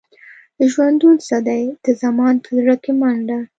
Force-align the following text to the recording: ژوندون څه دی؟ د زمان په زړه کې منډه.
ژوندون 0.71 1.15
څه 1.27 1.37
دی؟ 1.47 1.63
د 1.85 1.87
زمان 2.01 2.35
په 2.43 2.49
زړه 2.59 2.75
کې 2.83 2.91
منډه. 2.99 3.39